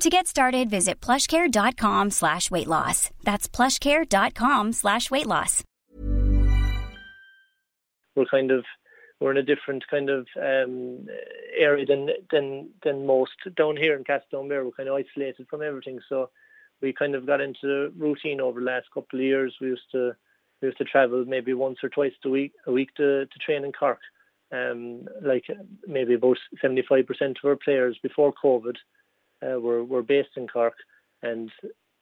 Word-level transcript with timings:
To 0.00 0.10
get 0.10 0.26
started, 0.26 0.68
visit 0.70 1.00
plushcare.com 1.00 2.10
slash 2.10 2.50
weight 2.50 2.66
loss. 2.66 3.10
That's 3.22 3.48
plushcare.com 3.48 4.72
slash 4.72 5.10
weight 5.10 5.26
loss. 5.26 5.62
We're 8.16 8.26
kind 8.30 8.50
of 8.50 8.64
we're 9.20 9.30
in 9.30 9.38
a 9.38 9.42
different 9.42 9.84
kind 9.90 10.10
of 10.10 10.26
um, 10.36 11.06
area 11.58 11.86
than 11.86 12.10
than 12.30 12.70
than 12.82 13.06
most 13.06 13.32
down 13.56 13.76
here 13.76 13.96
in 13.96 14.04
Castletownbere. 14.04 14.64
We're 14.64 14.72
kind 14.72 14.88
of 14.88 14.96
isolated 14.96 15.46
from 15.48 15.62
everything, 15.62 16.00
so 16.08 16.30
we 16.82 16.92
kind 16.92 17.14
of 17.14 17.26
got 17.26 17.40
into 17.40 17.92
routine 17.96 18.40
over 18.40 18.60
the 18.60 18.66
last 18.66 18.86
couple 18.92 19.18
of 19.18 19.24
years. 19.24 19.54
We 19.60 19.68
used 19.68 19.90
to 19.92 20.14
we 20.60 20.68
used 20.68 20.78
to 20.78 20.84
travel 20.84 21.24
maybe 21.26 21.54
once 21.54 21.78
or 21.82 21.88
twice 21.88 22.12
a 22.24 22.28
week 22.28 22.52
a 22.66 22.72
week 22.72 22.94
to, 22.96 23.26
to 23.26 23.38
train 23.38 23.64
in 23.64 23.72
Cork. 23.72 24.00
Um, 24.52 25.06
like 25.22 25.44
maybe 25.86 26.14
about 26.14 26.38
seventy 26.60 26.82
five 26.88 27.06
percent 27.06 27.38
of 27.42 27.48
our 27.48 27.56
players 27.56 27.98
before 28.02 28.32
COVID 28.44 28.76
uh, 29.42 29.60
were 29.60 29.84
were 29.84 30.02
based 30.02 30.36
in 30.36 30.48
Cork, 30.48 30.74
and 31.22 31.50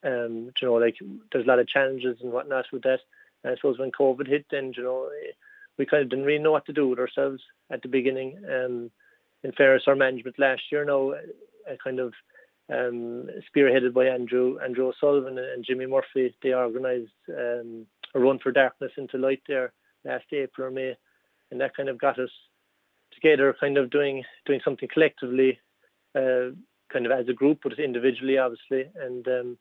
um, 0.05 0.52
you 0.61 0.69
know, 0.69 0.75
like 0.75 0.97
there's 1.33 1.44
a 1.44 1.48
lot 1.48 1.58
of 1.58 1.69
challenges 1.69 2.19
and 2.22 2.33
whatnot 2.33 2.66
with 2.72 2.83
that. 2.83 3.00
And 3.44 3.52
I 3.52 3.56
suppose 3.56 3.78
when 3.78 3.92
COVID 3.92 4.28
hit, 4.28 4.47
then 4.50 4.72
you 4.77 4.83
know, 4.83 5.08
we 5.78 5.86
kind 5.86 6.02
of 6.02 6.11
didn't 6.11 6.24
really 6.24 6.42
know 6.42 6.52
what 6.52 6.66
to 6.66 6.72
do 6.72 6.89
with 6.89 6.98
ourselves 6.98 7.42
at 7.70 7.83
the 7.83 7.89
beginning. 7.89 8.39
Um, 8.47 8.91
in 9.42 9.52
fairness, 9.52 9.84
our 9.86 9.97
management 9.97 10.39
last 10.39 10.62
year, 10.70 10.84
now, 10.84 11.11
uh, 11.11 11.77
kind 11.83 11.98
of 11.98 12.12
um, 12.70 13.28
spearheaded 13.55 13.92
by 13.92 14.06
Andrew 14.06 14.58
Andrew 14.61 14.89
O'Sullivan 14.89 15.39
and 15.39 15.64
Jimmy 15.64 15.86
Murphy, 15.86 16.34
they 16.42 16.55
organised 16.55 17.11
um, 17.28 17.86
a 18.14 18.20
run 18.20 18.39
for 18.39 18.52
darkness 18.52 18.92
into 18.96 19.19
light 19.19 19.42
there 19.48 19.72
last 20.05 20.24
April 20.33 20.69
or 20.69 20.70
May, 20.70 20.96
and 21.50 21.61
that 21.61 21.77
kind 21.77 21.89
of 21.89 21.98
got 21.98 22.19
us 22.19 22.30
together, 23.12 23.55
kind 23.58 23.77
of 23.78 23.91
doing 23.91 24.24
doing 24.46 24.61
something 24.64 24.89
collectively. 24.92 25.58
Uh, 26.14 26.50
kind 26.92 27.06
of 27.06 27.12
as 27.12 27.28
a 27.28 27.32
group, 27.32 27.60
but 27.62 27.78
individually, 27.78 28.38
obviously. 28.38 28.90
And 29.00 29.26
um, 29.28 29.58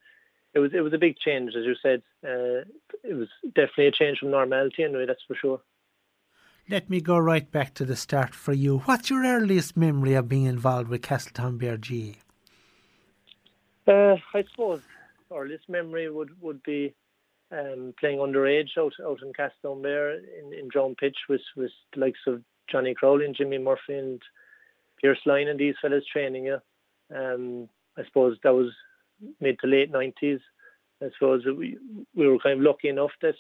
it 0.54 0.60
was 0.60 0.72
it 0.74 0.82
was 0.82 0.94
a 0.94 0.98
big 0.98 1.18
change, 1.18 1.54
as 1.56 1.66
you 1.66 1.76
said. 1.82 2.02
Uh, 2.24 2.66
it 3.04 3.16
was 3.16 3.28
definitely 3.44 3.88
a 3.88 3.92
change 3.92 4.20
from 4.20 4.32
normality, 4.32 4.84
anyway. 4.84 5.06
That's 5.06 5.24
for 5.28 5.36
sure. 5.36 5.62
Let 6.70 6.90
me 6.90 7.02
go 7.02 7.18
right 7.18 7.50
back 7.52 7.74
to 7.76 7.86
the 7.86 7.96
start 7.96 8.34
for 8.34 8.54
you. 8.54 8.80
What's 8.80 9.10
your 9.10 9.26
earliest 9.26 9.76
memory 9.76 10.14
of 10.14 10.30
being 10.30 10.46
involved 10.46 10.90
with 10.90 11.02
Castletownbere 11.02 11.82
GAA? 11.82 12.22
Uh, 13.92 14.18
I 14.34 14.44
suppose 14.52 14.82
earliest 15.34 15.68
memory 15.70 16.10
would 16.10 16.40
would 16.42 16.62
be 16.64 16.94
um, 17.52 17.94
playing 18.00 18.20
underage 18.20 18.78
out 18.78 18.94
out 19.04 19.20
in 19.22 19.34
Castletownbere 19.34 20.20
in 20.40 20.54
in 20.54 20.70
John 20.72 20.96
Pitch 20.96 21.18
with 21.30 21.42
with 21.56 21.72
the 21.94 22.00
likes 22.00 22.20
of 22.28 22.44
Johnny 22.72 22.94
Crowley 22.94 23.26
and 23.26 23.36
Jimmy 23.36 23.58
Murphy 23.58 23.98
and 23.98 24.22
Pierce 25.02 25.20
Line 25.26 25.48
and 25.48 25.60
these 25.60 25.76
fellas 25.82 26.06
training 26.12 26.46
you. 26.46 26.60
Um, 27.16 27.70
I 27.98 28.06
suppose 28.06 28.38
that 28.44 28.54
was 28.54 28.72
mid 29.40 29.60
to 29.60 29.68
late 29.68 29.92
nineties. 29.92 30.40
I 31.02 31.10
suppose 31.14 31.46
we 31.46 31.78
we 32.16 32.28
were 32.28 32.40
kind 32.40 32.60
of 32.60 32.66
lucky 32.66 32.90
enough 32.90 33.12
that 33.22 33.36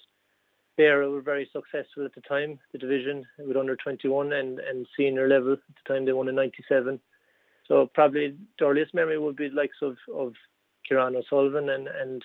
they 0.78 0.90
were 0.90 1.22
very 1.22 1.50
successful 1.52 2.06
at 2.06 2.16
the 2.16 2.22
time. 2.22 2.60
The 2.72 2.78
division 2.78 3.26
with 3.40 3.58
under 3.58 3.76
twenty 3.76 4.08
one 4.08 4.34
and 4.34 4.60
and 4.60 4.88
senior 4.98 5.28
level 5.28 5.54
at 5.54 5.60
the 5.68 5.94
time 5.94 6.06
they 6.06 6.14
won 6.14 6.28
in 6.30 6.36
ninety 6.36 6.64
seven. 6.68 7.00
So 7.68 7.90
probably 7.94 8.36
the 8.60 8.66
earliest 8.66 8.94
memory 8.94 9.18
would 9.18 9.36
be 9.36 9.50
the 9.50 9.56
likes 9.56 9.78
of 9.82 9.98
of 10.14 10.34
Kieran 10.88 11.16
O'Sullivan 11.16 11.70
and 11.70 11.88
and 11.88 12.24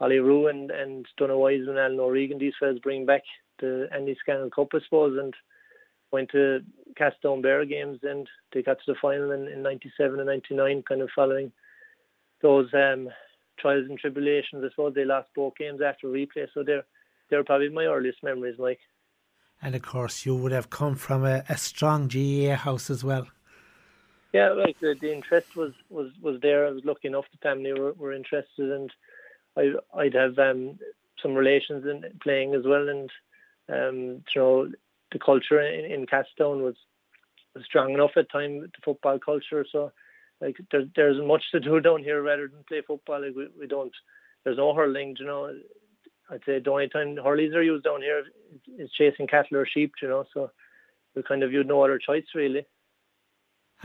Ali 0.00 0.18
Rue 0.18 0.48
and 0.48 0.70
and 0.70 1.06
Donald 1.16 1.40
Wise 1.40 1.66
and 1.68 1.78
Alan 1.78 2.00
O'Regan. 2.00 2.38
These 2.38 2.54
fellas 2.58 2.78
bring 2.80 3.06
back 3.06 3.22
the 3.60 3.88
Andy 3.92 4.16
Scannell 4.20 4.50
Cup, 4.50 4.68
I 4.74 4.80
suppose, 4.80 5.18
and 5.18 5.34
went 6.12 6.30
to 6.30 6.60
Castletownbere 6.94 7.68
games 7.68 8.00
and 8.02 8.28
they 8.52 8.62
got 8.62 8.78
to 8.78 8.92
the 8.92 8.98
final 9.00 9.32
in, 9.32 9.48
in 9.48 9.62
97 9.62 10.18
and 10.18 10.26
99 10.26 10.82
kind 10.82 11.00
of 11.00 11.10
following 11.14 11.50
those 12.42 12.68
um, 12.74 13.08
trials 13.58 13.86
and 13.88 13.98
tribulations 13.98 14.62
I 14.64 14.68
suppose 14.70 14.94
they 14.94 15.04
lost 15.04 15.28
both 15.34 15.56
games 15.56 15.80
after 15.80 16.06
replay 16.08 16.46
so 16.52 16.62
they're 16.62 16.84
they're 17.30 17.44
probably 17.44 17.70
my 17.70 17.86
earliest 17.86 18.22
memories 18.22 18.56
Mike. 18.58 18.80
And 19.62 19.74
of 19.74 19.82
course 19.82 20.26
you 20.26 20.36
would 20.36 20.52
have 20.52 20.70
come 20.70 20.96
from 20.96 21.24
a, 21.24 21.44
a 21.48 21.56
strong 21.56 22.08
GAA 22.08 22.56
house 22.56 22.90
as 22.90 23.02
well. 23.02 23.26
Yeah 24.32 24.50
like 24.50 24.78
the, 24.80 24.94
the 25.00 25.12
interest 25.12 25.56
was 25.56 25.72
was 25.88 26.10
was 26.20 26.40
there. 26.40 26.66
I 26.66 26.70
was 26.70 26.84
lucky 26.84 27.08
enough 27.08 27.24
the 27.32 27.38
family 27.38 27.72
were, 27.72 27.92
were 27.92 28.12
interested 28.12 28.70
and 28.70 28.92
I 29.56 29.72
I'd 29.94 30.14
have 30.14 30.38
um, 30.38 30.78
some 31.22 31.34
relations 31.34 31.86
in 31.86 32.04
playing 32.22 32.54
as 32.54 32.64
well 32.66 32.88
and 32.88 33.10
um, 33.68 34.24
you 34.34 34.40
know 34.40 34.72
the 35.12 35.18
culture 35.18 35.60
in, 35.60 35.84
in 35.84 36.06
Castone 36.06 36.62
was, 36.62 36.74
was 37.54 37.64
strong 37.64 37.92
enough 37.92 38.12
at 38.16 38.30
time 38.30 38.60
the 38.60 38.68
football 38.84 39.18
culture. 39.18 39.64
So 39.70 39.92
like 40.40 40.56
there, 40.70 40.84
there's 40.96 41.22
much 41.24 41.44
to 41.52 41.60
do 41.60 41.80
down 41.88 42.02
here 42.02 42.22
rather 42.22 42.48
than 42.48 42.64
play 42.68 42.82
football. 42.86 43.22
Like 43.22 43.34
we, 43.36 43.48
we 43.58 43.66
don't 43.66 43.92
there's 44.44 44.58
no 44.58 44.74
hurling 44.74 45.16
you 45.18 45.26
know. 45.26 45.52
I'd 46.30 46.40
say 46.46 46.60
the 46.60 46.70
only 46.70 46.88
time 46.88 47.16
hurleys 47.16 47.54
are 47.54 47.62
used 47.62 47.84
down 47.84 48.00
here 48.00 48.24
is 48.78 48.90
chasing 48.92 49.26
cattle 49.26 49.58
or 49.58 49.66
sheep 49.66 49.92
you 50.00 50.08
know. 50.08 50.24
So 50.32 50.50
we 51.14 51.22
kind 51.22 51.42
of 51.42 51.52
you 51.52 51.64
no 51.64 51.82
other 51.82 51.98
choice 51.98 52.24
really. 52.34 52.66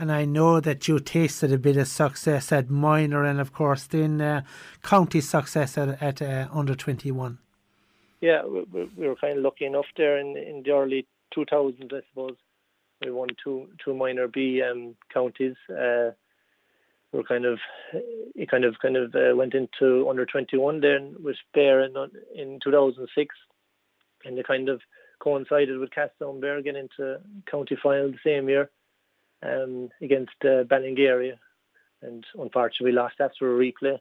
And 0.00 0.12
I 0.12 0.26
know 0.26 0.60
that 0.60 0.86
you 0.86 1.00
tasted 1.00 1.52
a 1.52 1.58
bit 1.58 1.76
of 1.76 1.88
success 1.88 2.52
at 2.52 2.70
minor 2.70 3.24
and 3.24 3.40
of 3.40 3.52
course 3.52 3.86
then 3.86 4.20
uh, 4.20 4.42
county 4.82 5.20
success 5.20 5.76
at, 5.76 6.00
at 6.00 6.22
uh, 6.22 6.46
under 6.52 6.74
21 6.74 7.38
yeah 8.20 8.44
we, 8.44 8.64
we 8.96 9.08
were 9.08 9.16
kind 9.16 9.38
of 9.38 9.44
lucky 9.44 9.64
enough 9.64 9.86
there 9.96 10.18
in 10.18 10.36
in 10.36 10.62
the 10.64 10.70
early 10.70 11.06
2000, 11.34 11.92
I 11.92 12.00
suppose. 12.08 12.36
We 13.04 13.12
won 13.12 13.28
two 13.42 13.68
two 13.84 13.94
minor 13.94 14.26
B 14.26 14.60
um, 14.62 14.96
counties. 15.12 15.54
Uh, 15.70 16.10
we 17.12 17.20
are 17.20 17.22
kind 17.22 17.44
of 17.44 17.58
it 17.92 18.50
kind 18.50 18.64
of 18.64 18.78
kind 18.80 18.96
of 18.96 19.14
uh, 19.14 19.36
went 19.36 19.54
into 19.54 20.08
under 20.08 20.26
21 20.26 20.80
then 20.80 21.14
with 21.22 21.36
Beara 21.56 21.86
in, 21.86 22.40
in 22.40 22.60
2006, 22.62 23.34
and 24.24 24.38
it 24.38 24.46
kind 24.46 24.68
of 24.68 24.80
coincided 25.20 25.78
with 25.78 25.90
Castletownbere 25.90 26.64
getting 26.64 26.88
into 26.88 27.20
county 27.50 27.76
final 27.80 28.10
the 28.10 28.18
same 28.24 28.48
year 28.48 28.70
um, 29.42 29.90
against 30.02 30.32
uh, 30.44 30.64
and 32.02 32.24
unfortunately 32.38 32.92
we 32.92 32.92
lost 32.92 33.16
after 33.20 33.54
a 33.54 33.58
replay. 33.58 33.98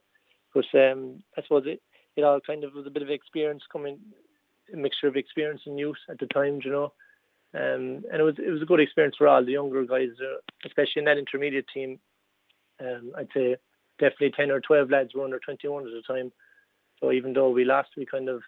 But 0.53 0.65
um, 0.73 1.23
I 1.37 1.41
suppose 1.43 1.63
it, 1.65 1.81
it 2.15 2.23
all 2.23 2.39
kind 2.39 2.63
of 2.63 2.73
was 2.73 2.87
a 2.87 2.91
bit 2.91 3.03
of 3.03 3.09
experience 3.09 3.63
coming, 3.71 3.99
a 4.73 4.77
mixture 4.77 5.07
of 5.07 5.15
experience 5.15 5.61
and 5.65 5.79
youth 5.79 5.97
at 6.09 6.19
the 6.19 6.27
time, 6.27 6.59
you 6.63 6.71
know. 6.71 6.93
Um, 7.53 8.03
and 8.11 8.19
it 8.19 8.23
was 8.23 8.35
it 8.37 8.51
was 8.51 8.61
a 8.61 8.65
good 8.65 8.79
experience 8.79 9.15
for 9.17 9.27
all 9.27 9.43
the 9.43 9.53
younger 9.53 9.85
guys, 9.85 10.09
uh, 10.21 10.39
especially 10.65 10.99
in 10.99 11.05
that 11.05 11.17
intermediate 11.17 11.65
team. 11.73 11.99
Um, 12.79 13.11
I'd 13.17 13.29
say 13.33 13.55
definitely 13.99 14.33
ten 14.35 14.51
or 14.51 14.59
twelve 14.59 14.89
lads 14.89 15.13
were 15.13 15.23
under 15.23 15.39
twenty 15.39 15.67
one 15.67 15.85
at 15.85 15.91
the 15.91 16.13
time. 16.13 16.31
So 16.99 17.11
even 17.11 17.33
though 17.33 17.49
we 17.49 17.63
lost, 17.63 17.89
we 17.95 18.05
kind 18.05 18.29
of 18.29 18.41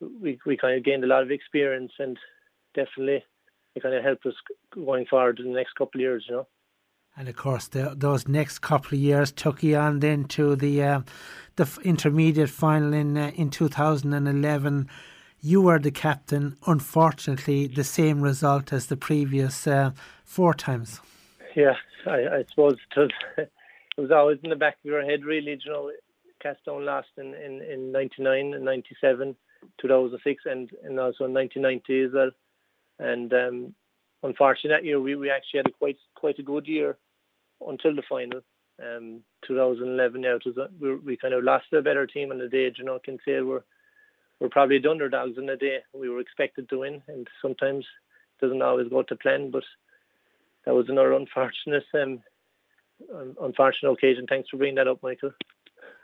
we 0.00 0.38
we 0.46 0.56
kind 0.56 0.76
of 0.76 0.84
gained 0.84 1.04
a 1.04 1.08
lot 1.08 1.22
of 1.22 1.30
experience 1.30 1.92
and 1.98 2.18
definitely 2.74 3.24
it 3.74 3.82
kind 3.82 3.94
of 3.94 4.04
helped 4.04 4.26
us 4.26 4.34
going 4.72 5.06
forward 5.06 5.38
in 5.40 5.46
the 5.46 5.56
next 5.56 5.74
couple 5.74 6.00
of 6.00 6.02
years, 6.02 6.24
you 6.28 6.36
know. 6.36 6.46
And 7.16 7.28
of 7.28 7.36
course, 7.36 7.68
the, 7.68 7.94
those 7.96 8.26
next 8.26 8.58
couple 8.58 8.96
of 8.96 9.00
years 9.00 9.30
took 9.30 9.62
you 9.62 9.76
on 9.76 10.00
then 10.00 10.24
to 10.28 10.56
the 10.56 10.82
uh, 10.82 11.00
the 11.56 11.78
intermediate 11.84 12.50
final 12.50 12.92
in 12.92 13.16
uh, 13.16 13.30
in 13.36 13.50
2011 13.50 14.88
you 15.44 15.60
were 15.60 15.78
the 15.78 15.90
captain. 15.90 16.56
Unfortunately, 16.66 17.66
the 17.66 17.84
same 17.84 18.20
result 18.20 18.72
as 18.72 18.86
the 18.86 18.96
previous 18.96 19.66
uh, 19.66 19.90
four 20.24 20.54
times. 20.54 21.00
Yeah, 21.54 21.74
I, 22.06 22.38
I 22.38 22.44
suppose 22.48 22.74
it 22.96 22.98
was, 22.98 23.10
it 23.38 23.50
was 24.00 24.10
always 24.10 24.38
in 24.42 24.50
the 24.50 24.56
back 24.56 24.74
of 24.74 24.84
your 24.84 25.04
head, 25.04 25.24
really. 25.24 25.58
You 25.64 25.70
know, 25.70 25.90
Castone 26.44 26.84
lost 26.84 27.08
in, 27.16 27.34
in, 27.34 27.62
in 27.62 27.92
99 27.92 28.54
and 28.54 28.64
97. 28.64 29.36
2006 29.80 30.42
and 30.46 30.70
and 30.82 30.98
also 31.00 31.24
in 31.24 31.34
1990 31.34 32.04
as 32.04 32.12
well. 32.12 32.30
And 32.98 33.32
um, 33.32 33.74
unfortunately, 34.22 34.70
that 34.70 34.84
year 34.84 35.00
we, 35.00 35.14
we 35.14 35.30
actually 35.30 35.58
had 35.58 35.68
a 35.68 35.72
quite 35.72 35.96
quite 36.14 36.38
a 36.38 36.42
good 36.42 36.66
year 36.66 36.96
until 37.66 37.94
the 37.94 38.02
final. 38.08 38.40
Um, 38.82 39.20
2011, 39.46 40.22
yeah, 40.22 40.36
was 40.44 40.56
a, 40.56 40.68
we, 40.80 40.96
we 40.96 41.16
kind 41.16 41.32
of 41.32 41.44
lost 41.44 41.66
to 41.70 41.78
a 41.78 41.82
better 41.82 42.06
team 42.06 42.32
on 42.32 42.38
the 42.38 42.48
day. 42.48 42.72
You 42.76 42.84
know, 42.84 42.98
can 42.98 43.18
say 43.24 43.40
we're 43.40 43.62
we're 44.40 44.48
probably 44.48 44.78
the 44.78 44.90
underdogs 44.90 45.38
in 45.38 45.46
the 45.46 45.56
day. 45.56 45.78
We 45.92 46.08
were 46.08 46.20
expected 46.20 46.68
to 46.68 46.80
win, 46.80 47.02
and 47.08 47.28
sometimes 47.40 47.84
it 47.84 48.44
doesn't 48.44 48.62
always 48.62 48.88
go 48.88 49.02
to 49.02 49.16
plan. 49.16 49.50
But 49.50 49.64
that 50.64 50.74
was 50.74 50.88
another 50.88 51.12
unfortunate 51.12 51.84
um, 51.94 52.22
unfortunate 53.40 53.92
occasion. 53.92 54.26
Thanks 54.28 54.48
for 54.48 54.56
bringing 54.56 54.76
that 54.76 54.88
up, 54.88 55.02
Michael. 55.02 55.32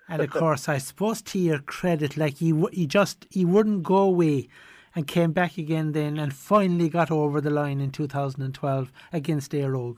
And 0.09 0.23
of 0.23 0.31
course, 0.43 0.69
I 0.69 0.79
suppose 0.79 1.23
to 1.23 1.39
your 1.39 1.59
credit, 1.59 2.17
like 2.17 2.39
he 2.39 2.55
he 2.73 2.87
just 2.87 3.27
he 3.31 3.45
wouldn't 3.45 3.83
go 3.83 3.99
away, 3.99 4.49
and 4.95 5.07
came 5.07 5.33
back 5.33 5.59
again 5.59 5.93
then, 5.93 6.19
and 6.19 6.35
finally 6.35 6.89
got 6.89 7.11
over 7.11 7.41
the 7.41 7.51
line 7.51 7.81
in 7.81 7.91
2012 7.91 8.93
against 9.13 9.53
Óg. 9.53 9.97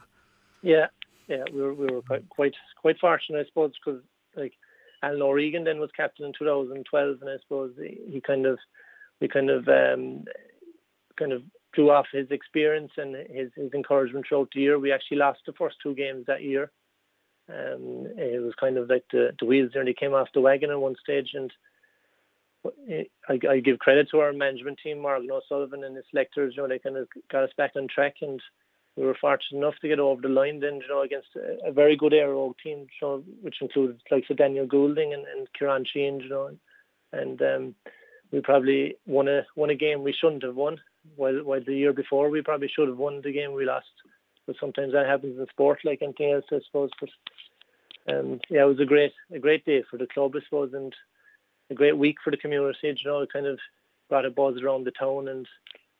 Yeah, 0.62 0.86
yeah, 1.28 1.44
we 1.52 1.62
were 1.62 1.74
we 1.74 1.86
were 1.86 2.02
quite 2.02 2.28
quite, 2.28 2.54
quite 2.80 2.98
fortunate, 2.98 3.40
I 3.40 3.48
suppose, 3.48 3.72
because 3.84 4.00
like 4.36 4.52
Alan 5.02 5.22
O'Regan 5.22 5.64
then 5.64 5.80
was 5.80 5.90
captain 5.96 6.26
in 6.26 6.32
2012, 6.38 7.16
and 7.20 7.30
I 7.30 7.36
suppose 7.42 7.72
he 7.78 8.20
kind 8.20 8.46
of 8.46 8.58
we 9.20 9.28
kind 9.28 9.50
of 9.50 9.68
um, 9.68 10.24
kind 11.18 11.32
of 11.32 11.42
drew 11.72 11.90
off 11.90 12.06
his 12.12 12.30
experience 12.30 12.92
and 12.96 13.14
his, 13.30 13.50
his 13.56 13.72
encouragement 13.72 14.26
throughout 14.28 14.48
the 14.54 14.60
year. 14.60 14.78
We 14.78 14.92
actually 14.92 15.18
lost 15.18 15.40
the 15.46 15.52
first 15.52 15.76
two 15.82 15.94
games 15.94 16.26
that 16.26 16.42
year. 16.42 16.70
Um, 17.48 18.06
it 18.16 18.42
was 18.42 18.54
kind 18.58 18.76
of 18.76 18.88
like 18.88 19.04
the, 19.12 19.34
the 19.38 19.46
wheels 19.46 19.72
nearly 19.74 19.94
came 19.94 20.14
off 20.14 20.28
the 20.34 20.40
wagon 20.40 20.70
at 20.70 20.80
one 20.80 20.94
stage, 21.02 21.30
and 21.34 21.52
I, 23.28 23.38
I 23.48 23.58
give 23.58 23.78
credit 23.78 24.08
to 24.10 24.20
our 24.20 24.32
management 24.32 24.78
team, 24.82 25.00
Morgan 25.00 25.30
O'Sullivan 25.30 25.84
and 25.84 25.96
his 25.96 26.04
selectors. 26.10 26.54
You 26.56 26.62
know, 26.62 26.68
they 26.68 26.78
kind 26.78 26.96
of 26.96 27.08
got 27.30 27.44
us 27.44 27.50
back 27.56 27.72
on 27.76 27.88
track, 27.88 28.16
and 28.22 28.40
we 28.96 29.04
were 29.04 29.16
fortunate 29.18 29.58
enough 29.58 29.74
to 29.80 29.88
get 29.88 29.98
over 29.98 30.20
the 30.20 30.28
line 30.28 30.60
then, 30.60 30.74
you 30.74 30.88
know, 30.88 31.02
against 31.02 31.28
a, 31.64 31.72
very 31.72 31.96
good 31.96 32.12
Óg 32.12 32.54
team, 32.62 32.80
you 32.80 32.86
know, 33.00 33.24
which 33.40 33.56
included 33.62 34.00
like 34.10 34.24
so 34.28 34.34
Daniel 34.34 34.66
Goulding 34.66 35.14
and, 35.14 35.24
and 35.26 35.48
Kieran 35.58 35.84
Sheehan, 35.90 36.20
you 36.20 36.28
know, 36.28 36.50
and 37.12 37.40
um, 37.40 37.74
we 38.30 38.40
probably 38.40 38.96
won 39.06 39.28
a 39.28 39.46
won 39.56 39.70
a 39.70 39.74
game 39.74 40.02
we 40.02 40.12
shouldn't 40.18 40.42
have 40.42 40.56
won. 40.56 40.78
While 41.16 41.42
while 41.44 41.62
the 41.64 41.74
year 41.74 41.92
before 41.92 42.28
we 42.28 42.42
probably 42.42 42.68
should 42.68 42.88
have 42.88 42.98
won 42.98 43.20
the 43.22 43.32
game 43.32 43.52
we 43.52 43.64
lost. 43.64 43.86
But 44.46 44.56
sometimes 44.58 44.92
that 44.92 45.06
happens 45.06 45.38
in 45.38 45.46
sport, 45.46 45.80
like 45.84 46.02
anything 46.02 46.32
else, 46.32 46.44
I 46.50 46.58
suppose. 46.66 46.90
But 47.00 47.10
um, 48.12 48.40
yeah, 48.50 48.62
it 48.62 48.68
was 48.68 48.80
a 48.80 48.84
great 48.84 49.12
a 49.32 49.38
great 49.38 49.64
day 49.64 49.84
for 49.90 49.96
the 49.96 50.06
club, 50.06 50.32
I 50.34 50.40
suppose, 50.44 50.72
and 50.74 50.94
a 51.70 51.74
great 51.74 51.96
week 51.96 52.16
for 52.22 52.30
the 52.30 52.36
community. 52.36 52.78
You 52.82 52.94
know, 53.04 53.20
it 53.20 53.32
kind 53.32 53.46
of 53.46 53.58
brought 54.08 54.26
a 54.26 54.30
buzz 54.30 54.60
around 54.60 54.84
the 54.84 54.90
town, 54.90 55.28
and 55.28 55.46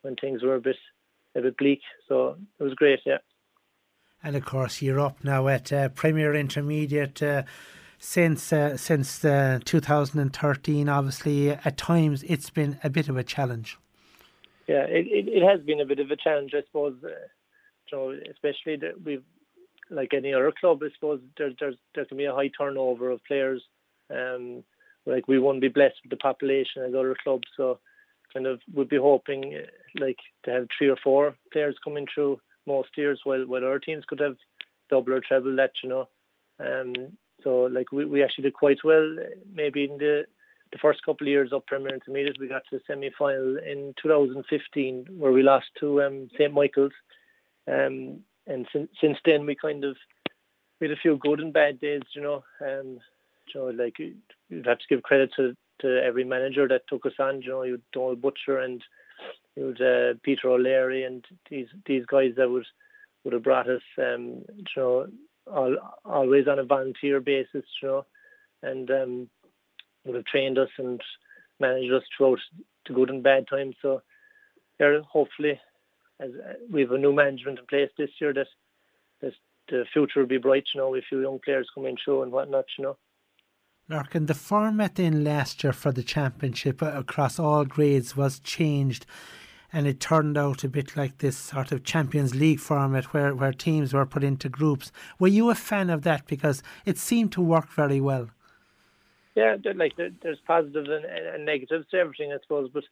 when 0.03 0.17
things 0.17 0.43
were 0.43 0.57
a 0.57 0.61
bit 0.61 0.77
a 1.35 1.41
bit 1.41 1.57
bleak, 1.57 1.81
so 2.09 2.37
it 2.59 2.63
was 2.63 2.75
great. 2.75 3.01
Yeah. 3.07 3.19
And 4.23 4.37
of 4.37 4.45
course, 4.45 4.83
you're 4.83 5.01
up 5.01 5.25
now 5.25 5.49
at 5.49 5.73
uh, 5.73 5.89
Premier 5.91 6.35
Intermediate. 6.35 7.23
Uh, 7.23 7.43
since 7.99 8.53
uh, 8.53 8.77
since 8.77 9.25
uh, 9.25 9.61
2013, 9.65 10.89
obviously, 10.89 11.51
at 11.51 11.77
times 11.77 12.25
it's 12.25 12.51
been 12.51 12.79
a 12.83 12.91
bit 12.91 13.09
of 13.09 13.17
a 13.17 13.23
challenge. 13.23 13.79
Yeah, 14.67 14.85
it, 14.89 15.07
it, 15.07 15.29
it 15.29 15.43
has 15.43 15.61
been 15.61 15.81
a 15.81 15.87
bit 15.87 16.01
of 16.01 16.11
a 16.11 16.17
challenge, 16.17 16.53
I 16.55 16.63
suppose. 16.67 16.97
Uh, 17.03 17.09
you 17.91 17.99
know, 17.99 18.19
especially 18.31 18.77
that 18.77 19.03
we've 19.05 19.23
like 19.91 20.15
any 20.15 20.33
other 20.33 20.53
club, 20.59 20.83
I 20.83 20.89
suppose 20.95 21.21
there 21.39 21.53
there's 21.61 21.77
there 21.95 22.05
can 22.05 22.17
be 22.17 22.25
a 22.25 22.35
high 22.35 22.51
turnover 22.57 23.11
of 23.11 23.25
players. 23.25 23.63
Um, 24.11 24.65
like 25.07 25.29
we 25.29 25.39
won't 25.39 25.61
be 25.61 25.69
blessed 25.69 25.97
with 26.03 26.11
the 26.11 26.17
population 26.17 26.83
as 26.83 26.95
other 26.95 27.17
clubs, 27.23 27.47
so 27.57 27.79
kind 28.33 28.47
of 28.47 28.61
we'd 28.73 28.89
be 28.89 28.97
hoping 28.97 29.55
uh, 29.55 29.67
like 29.99 30.19
to 30.45 30.51
have 30.51 30.67
three 30.77 30.89
or 30.89 30.97
four 31.03 31.35
players 31.53 31.77
coming 31.83 32.07
through 32.13 32.41
most 32.67 32.91
years, 32.97 33.21
while 33.25 33.47
while 33.47 33.65
other 33.65 33.79
teams 33.79 34.05
could 34.07 34.21
have 34.21 34.37
double 34.91 35.15
or 35.15 35.21
treble 35.21 35.57
that, 35.57 35.73
you 35.83 35.89
know. 35.89 36.09
Um, 36.61 37.17
so 37.43 37.63
like 37.63 37.93
we, 37.93 38.05
we 38.05 38.23
actually 38.23 38.45
did 38.45 38.55
quite 38.55 38.79
well, 38.85 39.17
maybe 39.53 39.85
in 39.85 39.99
the 39.99 40.25
the 40.73 40.79
first 40.79 41.05
couple 41.05 41.27
of 41.27 41.31
years 41.31 41.53
up 41.53 41.67
Premier 41.67 41.95
Intermediate, 41.95 42.39
we 42.41 42.49
got 42.49 42.63
to 42.71 42.79
the 42.79 42.83
semi 42.87 43.11
final 43.19 43.59
in 43.59 43.95
2015 44.03 45.07
where 45.19 45.33
we 45.33 45.43
lost 45.43 45.67
to 45.81 46.03
um, 46.03 46.29
St 46.33 46.53
Michael's. 46.53 46.93
Um, 47.71 48.21
and 48.47 48.67
since 48.73 48.89
since 49.01 49.19
then 49.25 49.47
we 49.47 49.55
kind 49.55 49.85
of 49.85 49.97
we 50.81 50.89
had 50.89 50.97
a 50.97 51.01
few 51.01 51.17
good 51.19 51.41
and 51.41 51.53
bad 51.53 51.81
days, 51.81 52.03
you 52.15 52.23
know. 52.23 52.43
Um, 52.61 52.99
you 53.49 53.61
know, 53.61 53.67
like 53.67 53.99
you'd 53.99 54.67
have 54.67 54.79
to 54.79 54.85
give 54.89 55.03
credit 55.03 55.31
to 55.37 55.55
to 55.81 56.03
every 56.03 56.25
manager 56.25 56.67
that 56.69 56.83
took 56.89 57.07
us 57.07 57.13
on. 57.19 57.43
You 57.43 57.49
know, 57.51 57.63
you 57.63 57.81
Donald 57.93 58.23
Butcher 58.23 58.59
and 58.59 58.83
you 59.57 59.67
would 59.67 59.81
uh, 59.81 60.15
Peter 60.23 60.49
O'Leary 60.49 61.05
and 61.05 61.25
these 61.51 61.69
these 61.87 62.07
guys 62.07 62.33
that 62.37 62.51
would 62.51 62.67
would 63.25 63.35
have 63.35 63.43
brought 63.43 63.69
us, 63.69 63.83
um, 63.99 64.43
you 64.57 64.65
know, 64.77 65.07
all, 65.47 65.77
always 66.05 66.49
on 66.49 66.59
a 66.59 66.65
volunteer 66.65 67.21
basis, 67.21 67.65
you 67.83 67.89
know, 67.89 68.07
and 68.63 68.91
um, 68.91 69.29
would 70.05 70.17
have 70.17 70.25
trained 70.25 70.59
us 70.59 70.71
and 70.79 71.01
managed 71.61 71.93
us 71.93 72.03
throughout 72.17 72.39
the 72.87 72.95
good 72.95 73.11
and 73.11 73.23
bad 73.23 73.47
times. 73.49 73.77
So, 73.83 74.03
there 74.79 75.01
hopefully, 75.03 75.61
as 76.19 76.31
uh, 76.31 76.55
we 76.71 76.81
have 76.83 76.93
a 76.93 76.99
new 76.99 77.13
management 77.13 77.59
in 77.59 77.67
place 77.67 77.91
this 77.97 78.11
year, 78.21 78.33
that 78.33 78.49
that 79.21 79.33
the 79.69 79.85
future 79.93 80.21
will 80.21 80.27
be 80.27 80.39
bright. 80.39 80.65
You 80.75 80.81
know, 80.81 80.91
with 80.91 81.05
few 81.09 81.21
young 81.21 81.39
players 81.45 81.69
coming 81.75 81.97
through 82.03 82.23
and 82.23 82.33
whatnot. 82.33 82.65
You 82.79 82.85
know. 82.85 82.97
Larkin, 83.89 84.27
the 84.27 84.35
format 84.35 84.99
in 84.99 85.25
last 85.25 85.63
year 85.63 85.73
for 85.73 85.93
the 85.93 86.03
championship 86.03 86.83
uh, 86.83 86.93
across 86.95 87.39
all 87.39 87.65
grades 87.65 88.17
was 88.17 88.41
changed 88.41 89.05
and 89.73 89.87
it 89.87 90.01
turned 90.01 90.37
out 90.37 90.65
a 90.65 90.69
bit 90.69 90.97
like 90.97 91.19
this 91.19 91.37
sort 91.37 91.73
of 91.73 91.85
Champions 91.85 92.35
League 92.35 92.61
format 92.61 93.07
where, 93.07 93.35
where 93.35 93.53
teams 93.53 93.95
were 93.95 94.07
put 94.07 94.23
into 94.23 94.49
groups. 94.49 94.93
Were 95.19 95.29
you 95.29 95.51
a 95.51 95.55
fan 95.55 95.89
of 95.91 96.03
that? 96.03 96.27
Because 96.27 96.63
it 96.85 96.99
seemed 96.99 97.33
to 97.33 97.41
work 97.41 97.71
very 97.71 98.01
well. 98.01 98.29
Yeah, 99.35 99.57
like 99.75 99.95
there's 99.97 100.39
positives 100.47 100.91
and, 100.91 101.05
and 101.07 101.47
negatives 101.47 101.87
to 101.91 101.97
everything, 101.97 102.33
I 102.33 102.37
suppose, 102.43 102.69
but 102.73 102.85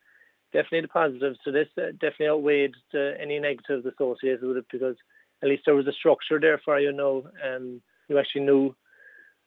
definitely 0.53 0.83
the 0.83 0.89
positives 0.89 1.39
to 1.45 1.53
this 1.53 1.69
uh, 1.77 1.93
definitely 1.93 2.29
outweighed 2.29 2.75
any 2.95 3.39
negatives 3.39 3.85
associated 3.85 4.43
with 4.43 4.57
it 4.57 4.67
because 4.73 4.97
at 5.43 5.49
least 5.49 5.63
there 5.67 5.75
was 5.75 5.87
a 5.87 5.93
structure 5.93 6.41
there 6.41 6.61
for 6.65 6.79
you 6.81 6.93
know, 6.93 7.27
um, 7.47 7.83
you 8.09 8.19
actually 8.19 8.43
knew 8.43 8.75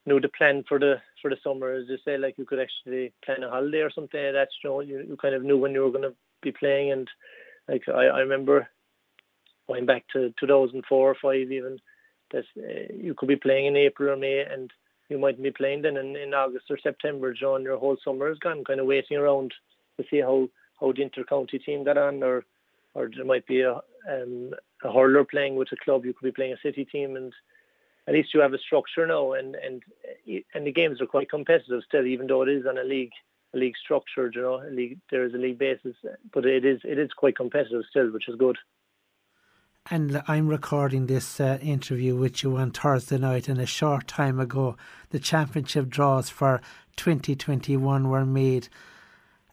knew 0.05 0.19
the 0.19 0.29
plan 0.29 0.63
for 0.67 0.79
the 0.79 1.01
for 1.21 1.29
the 1.29 1.37
summer. 1.43 1.71
As 1.71 1.85
you 1.87 1.97
say, 2.05 2.17
like 2.17 2.37
you 2.37 2.45
could 2.45 2.59
actually 2.59 3.13
plan 3.23 3.43
a 3.43 3.49
holiday 3.49 3.79
or 3.79 3.89
something 3.89 4.21
like 4.23 4.33
that. 4.33 4.49
You 4.63 4.69
know, 4.69 4.79
you, 4.81 4.99
you 5.07 5.17
kind 5.17 5.35
of 5.35 5.43
knew 5.43 5.57
when 5.57 5.73
you 5.73 5.81
were 5.81 5.91
going 5.91 6.03
to 6.03 6.15
be 6.43 6.51
playing, 6.51 6.91
and 6.91 7.07
like 7.67 7.83
I, 7.87 8.05
I 8.05 8.19
remember 8.19 8.69
going 9.67 9.85
back 9.85 10.05
to 10.13 10.33
2004 10.39 11.09
or 11.09 11.15
five 11.21 11.51
even 11.51 11.79
that 12.31 12.45
uh, 12.57 12.93
you 12.93 13.13
could 13.15 13.29
be 13.29 13.35
playing 13.35 13.67
in 13.67 13.77
April 13.77 14.09
or 14.09 14.17
May, 14.17 14.41
and 14.41 14.71
you 15.09 15.17
might 15.17 15.41
be 15.41 15.51
playing 15.51 15.83
then 15.83 15.97
in, 15.97 16.15
in 16.15 16.33
August 16.33 16.65
or 16.69 16.77
September. 16.77 17.33
John, 17.33 17.63
your 17.63 17.77
whole 17.77 17.97
summer 18.03 18.29
is 18.31 18.39
gone, 18.39 18.63
kind 18.63 18.79
of 18.79 18.87
waiting 18.87 19.17
around 19.17 19.53
to 19.97 20.05
see 20.09 20.19
how 20.19 20.49
how 20.79 20.91
the 20.91 21.03
inter-county 21.03 21.59
team 21.59 21.83
got 21.83 21.97
on, 21.97 22.23
or 22.23 22.45
or 22.93 23.09
there 23.15 23.25
might 23.25 23.45
be 23.47 23.61
a 23.61 23.75
um, 24.09 24.53
a 24.83 24.91
hurler 24.91 25.23
playing 25.23 25.55
with 25.55 25.71
a 25.71 25.77
club. 25.77 26.05
You 26.05 26.13
could 26.13 26.25
be 26.25 26.31
playing 26.31 26.53
a 26.53 26.61
city 26.61 26.85
team, 26.85 27.15
and 27.15 27.33
at 28.07 28.13
least 28.13 28.33
you 28.33 28.41
have 28.41 28.53
a 28.53 28.59
structure 28.59 29.07
now. 29.07 29.33
And 29.33 29.55
and 29.55 29.83
and 30.53 30.67
the 30.67 30.71
games 30.71 31.01
are 31.01 31.05
quite 31.05 31.29
competitive 31.29 31.83
still, 31.87 32.05
even 32.05 32.27
though 32.27 32.41
it 32.41 32.49
is 32.49 32.65
on 32.65 32.77
a 32.77 32.83
league 32.83 33.13
a 33.53 33.57
league 33.57 33.77
structure. 33.77 34.31
You 34.33 34.41
know, 34.41 34.63
league 34.71 34.99
there 35.11 35.25
is 35.25 35.33
a 35.33 35.37
league 35.37 35.59
basis, 35.59 35.95
but 36.33 36.45
it 36.45 36.65
is 36.65 36.81
it 36.83 36.99
is 36.99 37.11
quite 37.15 37.35
competitive 37.35 37.83
still, 37.89 38.11
which 38.11 38.27
is 38.27 38.35
good. 38.35 38.57
And 39.91 40.23
I'm 40.29 40.47
recording 40.47 41.07
this 41.07 41.41
uh, 41.41 41.59
interview 41.61 42.15
with 42.15 42.41
you 42.41 42.55
on 42.55 42.71
Thursday 42.71 43.17
night, 43.17 43.49
and 43.49 43.59
a 43.59 43.65
short 43.65 44.07
time 44.07 44.39
ago, 44.39 44.77
the 45.09 45.19
championship 45.19 45.89
draws 45.89 46.29
for 46.29 46.61
2021 46.95 48.07
were 48.07 48.25
made. 48.25 48.69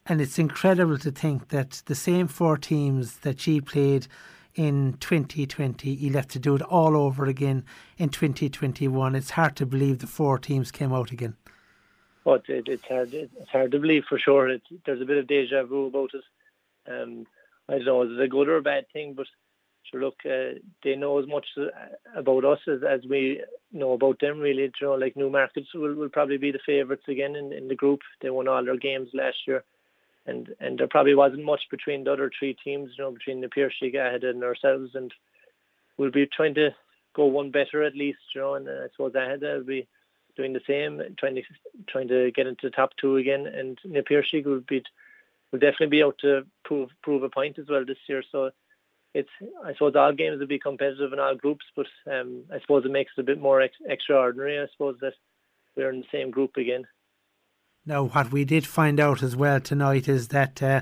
And 0.05 0.21
it's 0.21 0.39
incredible 0.39 0.97
to 0.99 1.11
think 1.11 1.49
that 1.49 1.83
the 1.85 1.95
same 1.95 2.27
four 2.27 2.57
teams 2.57 3.17
that 3.17 3.41
she 3.41 3.59
played 3.59 4.07
in 4.55 4.93
2020, 5.01 5.95
he 5.95 6.09
left 6.09 6.31
to 6.31 6.39
do 6.39 6.55
it 6.55 6.61
all 6.61 6.95
over 6.95 7.25
again 7.25 7.65
in 7.97 8.07
2021. 8.07 9.15
It's 9.15 9.31
hard 9.31 9.57
to 9.57 9.65
believe 9.65 9.99
the 9.99 10.07
four 10.07 10.39
teams 10.39 10.71
came 10.71 10.93
out 10.93 11.11
again. 11.11 11.35
But 12.23 12.43
it, 12.49 12.67
it's 12.67 12.87
hard. 12.87 13.13
It's 13.13 13.49
hard 13.51 13.71
to 13.71 13.79
believe 13.79 14.05
for 14.07 14.19
sure. 14.19 14.57
There's 14.85 15.01
a 15.01 15.05
bit 15.05 15.17
of 15.17 15.27
deja 15.27 15.63
vu 15.63 15.87
about 15.87 16.11
it. 16.13 16.23
Um, 16.91 17.25
I 17.67 17.75
don't 17.75 17.85
know, 17.85 18.03
is 18.03 18.11
it 18.11 18.21
a 18.21 18.27
good 18.27 18.49
or 18.49 18.57
a 18.57 18.61
bad 18.61 18.85
thing? 18.91 19.13
But 19.13 19.27
sure, 19.83 20.01
look, 20.01 20.17
uh, 20.25 20.59
they 20.83 20.95
know 20.95 21.19
as 21.19 21.27
much 21.27 21.45
about 22.15 22.45
us 22.45 22.59
as, 22.67 22.83
as 22.83 23.01
we 23.09 23.41
know 23.71 23.93
about 23.93 24.19
them. 24.19 24.39
Really, 24.39 24.63
you 24.63 24.71
know, 24.81 24.93
like 24.93 25.15
Newmarket 25.15 25.65
will, 25.73 25.95
will 25.95 26.09
probably 26.09 26.37
be 26.37 26.51
the 26.51 26.59
favourites 26.65 27.07
again 27.07 27.35
in, 27.35 27.53
in 27.53 27.67
the 27.67 27.75
group. 27.75 28.01
They 28.21 28.29
won 28.29 28.47
all 28.47 28.63
their 28.63 28.77
games 28.77 29.09
last 29.13 29.37
year, 29.47 29.63
and 30.25 30.53
and 30.59 30.77
there 30.77 30.87
probably 30.87 31.15
wasn't 31.15 31.45
much 31.45 31.61
between 31.71 32.03
the 32.03 32.13
other 32.13 32.31
three 32.37 32.55
teams. 32.63 32.91
You 32.97 33.05
know, 33.05 33.11
between 33.11 33.41
the 33.41 33.49
Piercy 33.49 33.95
ahead 33.95 34.23
and 34.23 34.43
ourselves, 34.43 34.91
and 34.95 35.13
we'll 35.97 36.11
be 36.11 36.27
trying 36.27 36.55
to 36.55 36.69
go 37.15 37.25
one 37.25 37.51
better 37.51 37.83
at 37.83 37.95
least. 37.95 38.19
You 38.35 38.41
know, 38.41 38.55
and 38.55 38.69
I 38.69 38.87
suppose 38.91 39.13
Aghada 39.13 39.57
will 39.57 39.65
be 39.65 39.87
doing 40.35 40.53
the 40.53 40.61
same, 40.67 41.01
trying 41.17 41.35
to 41.35 41.41
trying 41.87 42.07
to 42.07 42.31
get 42.31 42.47
into 42.47 42.67
the 42.67 42.75
top 42.75 42.91
two 42.99 43.17
again. 43.17 43.47
And 43.47 43.77
Napier 43.85 44.23
would 44.45 44.67
be 44.67 44.83
will 45.51 45.59
definitely 45.59 45.87
be 45.87 46.03
out 46.03 46.17
to 46.19 46.45
prove 46.63 46.89
prove 47.03 47.23
a 47.23 47.29
point 47.29 47.59
as 47.59 47.67
well 47.69 47.85
this 47.85 47.97
year. 48.07 48.23
So 48.31 48.51
it's 49.13 49.29
I 49.65 49.73
suppose 49.73 49.95
all 49.95 50.13
games 50.13 50.39
will 50.39 50.47
be 50.47 50.59
competitive 50.59 51.13
in 51.13 51.19
all 51.19 51.35
groups, 51.35 51.65
but 51.75 51.87
um, 52.11 52.43
I 52.51 52.59
suppose 52.61 52.85
it 52.85 52.91
makes 52.91 53.11
it 53.17 53.21
a 53.21 53.25
bit 53.25 53.39
more 53.39 53.61
ex- 53.61 53.75
extraordinary. 53.85 54.59
I 54.59 54.67
suppose 54.71 54.97
that 55.01 55.13
we're 55.75 55.91
in 55.91 56.01
the 56.01 56.07
same 56.11 56.31
group 56.31 56.57
again. 56.57 56.85
Now, 57.85 58.03
what 58.03 58.31
we 58.31 58.45
did 58.45 58.67
find 58.67 58.99
out 58.99 59.23
as 59.23 59.35
well 59.35 59.59
tonight 59.59 60.07
is 60.07 60.27
that 60.29 60.61
uh, 60.61 60.81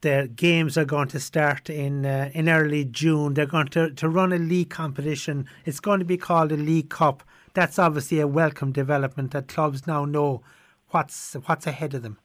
the 0.00 0.30
games 0.34 0.78
are 0.78 0.84
going 0.84 1.08
to 1.08 1.20
start 1.20 1.68
in 1.68 2.06
uh, 2.06 2.30
in 2.32 2.48
early 2.48 2.84
June. 2.84 3.34
They're 3.34 3.46
going 3.46 3.68
to, 3.68 3.90
to 3.90 4.08
run 4.08 4.32
a 4.32 4.38
league 4.38 4.70
competition. 4.70 5.46
It's 5.64 5.80
going 5.80 5.98
to 5.98 6.04
be 6.04 6.16
called 6.16 6.52
a 6.52 6.56
League 6.56 6.90
Cup. 6.90 7.22
That's 7.54 7.78
obviously 7.78 8.20
a 8.20 8.26
welcome 8.26 8.72
development 8.72 9.32
that 9.32 9.48
clubs 9.48 9.86
now 9.86 10.04
know 10.04 10.42
what's 10.90 11.34
what's 11.46 11.66
ahead 11.66 11.94
of 11.94 12.02
them. 12.02 12.18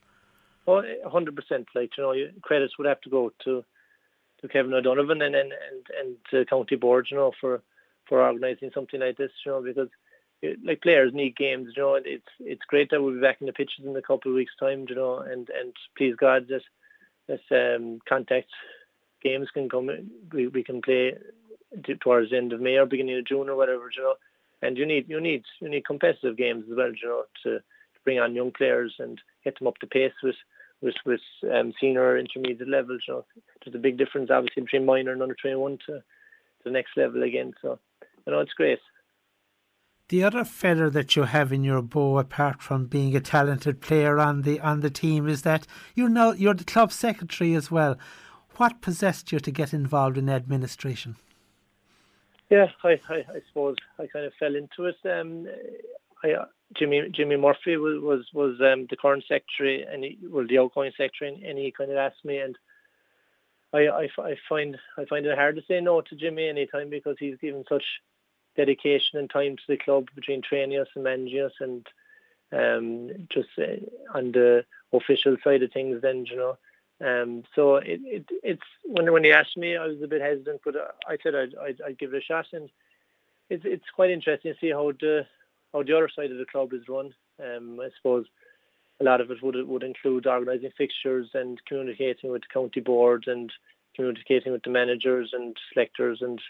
Oh, 0.66 0.82
hundred 1.06 1.36
percent. 1.36 1.68
Like 1.74 1.90
you 1.96 2.04
know, 2.04 2.14
credits 2.42 2.78
would 2.78 2.86
have 2.86 3.00
to 3.02 3.10
go 3.10 3.32
to 3.44 3.64
to 4.40 4.48
Kevin 4.48 4.74
O'Donovan 4.74 5.22
and 5.22 5.34
and 5.34 5.52
and, 5.52 6.16
and 6.34 6.48
county 6.48 6.76
boards, 6.76 7.10
you 7.10 7.16
know, 7.16 7.32
for 7.40 7.62
for 8.08 8.22
organising 8.22 8.70
something 8.74 9.00
like 9.00 9.16
this, 9.16 9.30
you 9.44 9.52
know, 9.52 9.62
because 9.62 9.88
like 10.64 10.82
players 10.82 11.12
need 11.14 11.36
games. 11.36 11.72
You 11.76 11.82
know, 11.82 11.94
it's 11.94 12.26
it's 12.40 12.64
great 12.68 12.90
that 12.90 13.02
we'll 13.02 13.14
be 13.14 13.20
back 13.20 13.38
in 13.40 13.46
the 13.46 13.52
pitches 13.52 13.84
in 13.84 13.96
a 13.96 14.02
couple 14.02 14.30
of 14.30 14.36
weeks' 14.36 14.52
time. 14.58 14.86
You 14.88 14.94
know, 14.94 15.18
and 15.18 15.48
and 15.50 15.72
please 15.96 16.14
God 16.18 16.48
that 16.48 16.62
that 17.50 17.74
um, 17.76 18.00
contact 18.08 18.48
games 19.22 19.48
can 19.52 19.68
come. 19.68 19.90
We 20.32 20.48
we 20.48 20.62
can 20.62 20.82
play 20.82 21.14
towards 22.00 22.30
the 22.30 22.36
end 22.36 22.52
of 22.52 22.60
May 22.60 22.76
or 22.76 22.86
beginning 22.86 23.18
of 23.18 23.26
June 23.26 23.48
or 23.48 23.56
whatever. 23.56 23.90
You 23.96 24.02
know, 24.02 24.14
and 24.66 24.76
you 24.76 24.86
need 24.86 25.08
you 25.08 25.20
need 25.20 25.44
you 25.60 25.68
need 25.68 25.86
competitive 25.86 26.36
games 26.36 26.64
as 26.70 26.76
well. 26.76 26.88
You 26.88 27.08
know, 27.08 27.22
to, 27.44 27.50
to 27.58 28.00
bring 28.04 28.18
on 28.18 28.34
young 28.34 28.50
players 28.50 28.94
and 28.98 29.20
get 29.44 29.58
them 29.58 29.68
up 29.68 29.78
to 29.78 29.86
pace 29.86 30.12
with 30.22 30.36
with 30.82 30.94
with 31.04 31.20
um, 31.52 31.72
senior 31.80 32.18
intermediate 32.18 32.68
levels. 32.68 33.02
You 33.06 33.14
know, 33.14 33.24
there's 33.64 33.74
a 33.74 33.78
big 33.78 33.96
difference 33.96 34.30
obviously 34.30 34.62
between 34.62 34.84
minor 34.84 35.12
and 35.12 35.22
under 35.22 35.36
twenty 35.40 35.56
one 35.56 35.78
to, 35.86 35.92
to 35.92 36.02
the 36.64 36.70
next 36.70 36.96
level 36.96 37.22
again. 37.22 37.52
So 37.62 37.78
you 38.26 38.32
know, 38.32 38.40
it's 38.40 38.54
great. 38.54 38.80
The 40.08 40.22
other 40.22 40.44
feather 40.44 40.88
that 40.90 41.16
you 41.16 41.24
have 41.24 41.52
in 41.52 41.64
your 41.64 41.82
bow, 41.82 42.18
apart 42.18 42.62
from 42.62 42.86
being 42.86 43.16
a 43.16 43.20
talented 43.20 43.80
player 43.80 44.18
on 44.18 44.42
the 44.42 44.60
on 44.60 44.80
the 44.80 44.90
team, 44.90 45.28
is 45.28 45.42
that 45.42 45.66
you're 45.94 46.08
now 46.08 46.32
you're 46.32 46.54
the 46.54 46.64
club 46.64 46.92
secretary 46.92 47.54
as 47.54 47.70
well. 47.70 47.98
What 48.56 48.80
possessed 48.80 49.32
you 49.32 49.40
to 49.40 49.50
get 49.50 49.74
involved 49.74 50.16
in 50.16 50.30
administration? 50.30 51.16
Yeah, 52.50 52.66
I, 52.84 53.00
I, 53.08 53.14
I 53.14 53.40
suppose 53.48 53.76
I 53.98 54.06
kind 54.06 54.24
of 54.24 54.32
fell 54.38 54.54
into 54.54 54.84
it. 54.84 54.96
Um, 55.04 55.46
I, 56.22 56.32
uh, 56.32 56.44
Jimmy 56.76 57.08
Jimmy 57.10 57.36
Murphy 57.36 57.76
was 57.76 58.00
was, 58.02 58.26
was 58.32 58.60
um, 58.60 58.86
the 58.88 58.96
current 58.96 59.24
secretary, 59.28 59.82
and 59.82 60.04
he, 60.04 60.18
well, 60.22 60.46
the 60.48 60.58
outgoing 60.58 60.92
secretary, 60.96 61.34
and, 61.34 61.42
and 61.42 61.58
he 61.58 61.72
kind 61.72 61.90
of 61.90 61.96
asked 61.96 62.24
me, 62.24 62.38
and 62.38 62.56
I, 63.72 63.86
I, 63.88 64.08
I 64.18 64.36
find 64.48 64.76
I 64.96 65.04
find 65.04 65.26
it 65.26 65.36
hard 65.36 65.56
to 65.56 65.62
say 65.68 65.80
no 65.80 66.00
to 66.00 66.16
Jimmy 66.16 66.48
anytime 66.48 66.88
because 66.90 67.16
he's 67.18 67.36
given 67.38 67.64
such 67.68 67.84
dedication 68.56 69.18
and 69.18 69.28
time 69.28 69.56
to 69.56 69.62
the 69.68 69.76
club 69.76 70.06
between 70.14 70.40
training 70.42 70.78
us 70.78 70.88
and 70.94 71.04
managing 71.04 71.40
us 71.40 71.52
and 71.60 71.86
um, 72.52 73.10
just 73.32 73.48
uh, 73.58 74.16
on 74.16 74.32
the 74.32 74.64
official 74.92 75.36
side 75.44 75.62
of 75.62 75.72
things 75.72 76.00
then 76.00 76.24
you 76.24 76.36
know 76.36 76.56
um, 77.04 77.42
so 77.54 77.76
it, 77.76 78.00
it 78.04 78.24
it's 78.42 78.62
when 78.84 79.12
when 79.12 79.24
he 79.24 79.32
asked 79.32 79.56
me 79.56 79.76
I 79.76 79.86
was 79.86 80.02
a 80.02 80.08
bit 80.08 80.22
hesitant 80.22 80.60
but 80.64 80.74
I 81.06 81.16
said 81.22 81.34
I'd, 81.34 81.54
I'd, 81.56 81.80
I'd 81.86 81.98
give 81.98 82.14
it 82.14 82.22
a 82.22 82.24
shot 82.24 82.46
and 82.52 82.70
it's 83.50 83.64
it's 83.66 83.90
quite 83.94 84.10
interesting 84.10 84.52
to 84.52 84.58
see 84.58 84.70
how 84.70 84.92
the 84.92 85.26
how 85.72 85.82
the 85.82 85.96
other 85.96 86.10
side 86.14 86.30
of 86.30 86.38
the 86.38 86.46
club 86.46 86.72
is 86.72 86.88
run 86.88 87.12
um, 87.44 87.78
I 87.80 87.88
suppose 87.96 88.26
a 89.00 89.04
lot 89.04 89.20
of 89.20 89.30
it 89.30 89.42
would 89.42 89.56
would 89.66 89.82
include 89.82 90.26
organising 90.26 90.70
fixtures 90.76 91.28
and 91.34 91.60
communicating 91.66 92.30
with 92.30 92.42
the 92.42 92.52
county 92.52 92.80
board 92.80 93.24
and 93.26 93.52
communicating 93.94 94.52
with 94.52 94.62
the 94.62 94.70
managers 94.70 95.30
and 95.32 95.56
selectors 95.72 96.18
and 96.20 96.40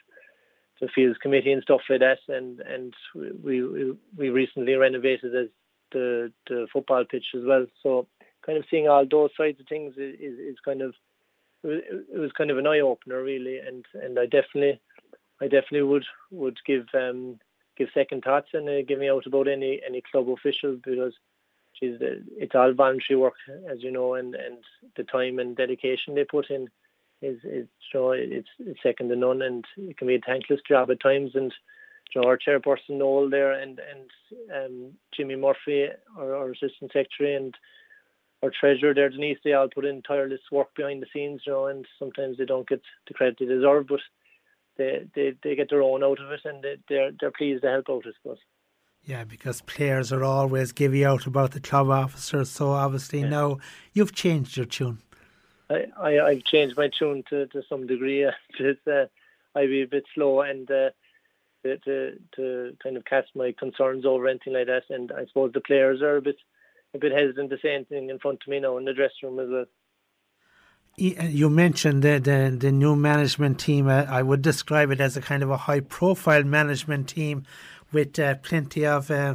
the 0.80 0.88
fields 0.88 1.18
committee 1.18 1.52
and 1.52 1.62
stuff 1.62 1.80
like 1.88 2.00
that. 2.00 2.18
And 2.28 2.60
and 2.60 2.94
we 3.14 3.62
we, 3.64 3.92
we 4.16 4.28
recently 4.30 4.74
renovated 4.74 5.50
the 5.92 6.32
the 6.46 6.66
football 6.72 7.04
pitch 7.04 7.26
as 7.34 7.44
well. 7.44 7.66
So 7.82 8.06
kind 8.46 8.58
of 8.58 8.64
seeing 8.70 8.88
all 8.88 9.04
those 9.10 9.30
sides 9.36 9.60
of 9.60 9.66
things 9.66 9.94
is, 9.96 10.14
is, 10.20 10.38
is 10.38 10.56
kind 10.64 10.82
of 10.82 10.94
it 11.64 12.18
was 12.18 12.30
kind 12.32 12.50
of 12.50 12.58
an 12.58 12.66
eye 12.66 12.80
opener 12.80 13.22
really. 13.22 13.58
And 13.58 13.84
and 13.94 14.18
I 14.18 14.26
definitely 14.26 14.80
I 15.40 15.44
definitely 15.44 15.82
would 15.82 16.06
would 16.30 16.58
give 16.64 16.86
um 16.94 17.38
give 17.76 17.88
second 17.92 18.22
thoughts 18.22 18.48
and 18.54 18.68
uh, 18.68 18.82
give 18.82 18.98
me 18.98 19.10
out 19.10 19.26
about 19.26 19.48
any 19.48 19.80
any 19.86 20.02
club 20.10 20.30
official 20.30 20.76
because 20.82 21.14
it's 21.82 22.54
all 22.54 22.72
voluntary 22.72 23.18
work 23.18 23.34
as 23.70 23.82
you 23.82 23.90
know 23.90 24.14
and 24.14 24.34
and 24.34 24.56
the 24.96 25.04
time 25.04 25.38
and 25.38 25.56
dedication 25.56 26.14
they 26.14 26.24
put 26.24 26.48
in 26.48 26.68
is 27.22 27.38
is 27.44 27.66
you 27.92 28.00
know, 28.00 28.10
it's, 28.12 28.48
it's 28.58 28.82
second 28.82 29.08
to 29.08 29.16
none, 29.16 29.42
and 29.42 29.64
it 29.76 29.96
can 29.96 30.06
be 30.06 30.16
a 30.16 30.20
thankless 30.20 30.60
job 30.68 30.90
at 30.90 31.00
times. 31.00 31.32
And 31.34 31.52
you 32.14 32.20
know, 32.20 32.28
our 32.28 32.38
chairperson 32.38 32.98
Noel 32.98 33.30
there, 33.30 33.52
and 33.52 33.80
and 33.80 34.10
um, 34.54 34.92
Jimmy 35.16 35.36
Murphy, 35.36 35.88
our, 36.18 36.34
our 36.34 36.50
assistant 36.50 36.92
secretary, 36.92 37.34
and 37.34 37.54
our 38.46 38.52
treasurer 38.58 38.94
there, 38.94 39.10
Denise, 39.10 39.38
they 39.44 39.52
all 39.52 39.68
put 39.68 39.84
in 39.84 40.02
tireless 40.02 40.40
work 40.50 40.74
behind 40.74 41.02
the 41.02 41.06
scenes, 41.12 41.42
you 41.46 41.52
know, 41.52 41.66
and 41.66 41.86
sometimes 41.98 42.38
they 42.38 42.44
don't 42.44 42.68
get 42.68 42.80
the 43.08 43.14
credit 43.14 43.36
they 43.38 43.46
deserve, 43.46 43.88
but 43.88 44.00
they 44.78 45.06
they, 45.14 45.34
they 45.42 45.56
get 45.56 45.70
their 45.70 45.82
own 45.82 46.04
out 46.04 46.20
of 46.20 46.30
it, 46.30 46.40
and 46.44 46.62
they, 46.62 46.76
they're 46.88 47.10
they're 47.18 47.30
pleased 47.30 47.62
to 47.62 47.70
help 47.70 47.90
out, 47.90 48.04
I 48.06 48.10
suppose. 48.22 48.38
Yeah, 49.04 49.24
because 49.24 49.60
players 49.62 50.12
are 50.12 50.24
always 50.24 50.72
giving 50.72 51.04
out 51.04 51.26
about 51.26 51.52
the 51.52 51.60
club 51.60 51.90
officers, 51.90 52.50
so 52.50 52.70
obviously 52.70 53.20
yeah. 53.20 53.28
now 53.28 53.58
you've 53.92 54.14
changed 54.14 54.56
your 54.56 54.66
tune. 54.66 54.98
I, 55.68 55.86
I 55.98 56.20
I've 56.20 56.44
changed 56.44 56.76
my 56.76 56.88
tune 56.88 57.24
to, 57.30 57.46
to 57.46 57.62
some 57.68 57.86
degree. 57.86 58.28
it's, 58.58 58.86
uh, 58.86 59.06
I'd 59.54 59.68
be 59.68 59.82
a 59.82 59.86
bit 59.86 60.04
slow 60.14 60.40
and 60.42 60.70
uh, 60.70 60.90
to, 61.62 61.78
to 61.78 62.18
to 62.36 62.76
kind 62.82 62.96
of 62.96 63.04
cast 63.04 63.28
my 63.34 63.52
concerns 63.58 64.04
over 64.04 64.28
anything 64.28 64.52
like 64.52 64.66
that. 64.66 64.84
And 64.90 65.10
I 65.12 65.26
suppose 65.26 65.52
the 65.52 65.60
players 65.60 66.02
are 66.02 66.16
a 66.16 66.22
bit 66.22 66.36
a 66.96 67.00
bit 67.00 67.12
hesitant 67.12 67.50
to 67.50 67.58
say 67.62 67.74
anything 67.74 68.10
in 68.10 68.18
front 68.18 68.42
of 68.42 68.48
me 68.48 68.60
now 68.60 68.76
in 68.78 68.84
the 68.84 68.94
dressing 68.94 69.28
room 69.28 69.40
as 69.40 69.48
well. 69.50 69.66
You 70.98 71.50
mentioned 71.50 72.02
the, 72.02 72.18
the, 72.18 72.56
the 72.58 72.72
new 72.72 72.96
management 72.96 73.60
team. 73.60 73.86
Uh, 73.86 74.06
I 74.08 74.22
would 74.22 74.40
describe 74.40 74.90
it 74.90 75.00
as 75.00 75.14
a 75.16 75.20
kind 75.20 75.42
of 75.42 75.50
a 75.50 75.58
high 75.58 75.80
profile 75.80 76.42
management 76.42 77.08
team 77.08 77.44
with 77.92 78.18
uh, 78.18 78.36
plenty 78.36 78.86
of 78.86 79.10
uh, 79.10 79.34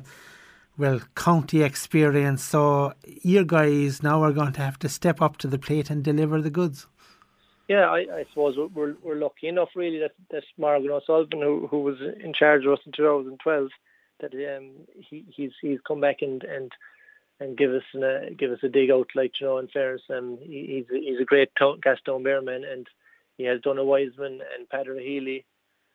well, 0.78 1.02
county 1.16 1.62
experience. 1.62 2.44
So 2.44 2.94
your 3.06 3.44
guys 3.44 4.02
now 4.02 4.24
are 4.24 4.32
going 4.32 4.54
to 4.54 4.62
have 4.62 4.80
to 4.80 4.90
step 4.90 5.22
up 5.22 5.38
to 5.38 5.48
the 5.48 5.60
plate 5.60 5.92
and 5.92 6.04
deliver 6.04 6.42
the 6.42 6.50
goods. 6.50 6.88
Yeah, 7.68 7.86
I, 7.90 8.00
I 8.00 8.26
suppose 8.30 8.58
we're 8.74 8.96
we're 9.02 9.16
lucky 9.16 9.48
enough 9.48 9.70
really 9.76 10.00
that 10.00 10.12
that 10.32 10.44
Morgan 10.58 10.92
O'Sullivan, 10.92 11.42
who 11.42 11.68
who 11.68 11.82
was 11.82 11.96
in 12.02 12.34
charge 12.34 12.66
of 12.66 12.74
us 12.74 12.80
in 12.86 12.92
2012, 12.92 13.70
that 14.20 14.34
um 14.34 14.72
he 14.92 15.24
he's 15.30 15.52
he's 15.62 15.80
come 15.88 16.02
back 16.02 16.18
and 16.22 16.44
and 16.44 16.72
and 17.42 17.58
give 17.58 17.72
us 17.72 17.84
a 17.96 18.00
uh, 18.00 18.20
give 18.38 18.52
us 18.52 18.60
a 18.64 18.70
dig 18.70 18.92
out 18.92 19.10
like 19.16 19.34
you 19.42 19.48
know 19.48 19.58
in 19.58 19.68
fairness 19.68 20.02
um 20.16 20.38
he, 20.42 20.86
he's 20.90 20.98
a, 20.98 21.02
he's 21.02 21.20
a 21.20 21.26
great 21.26 21.50
Gaston 21.56 22.24
Bearman 22.24 22.64
and 22.72 22.88
he 23.38 23.44
has 23.46 23.60
Donald 23.62 23.88
Wiseman 23.88 24.40
and 24.56 24.70
Padre 24.70 25.04
Healy 25.04 25.46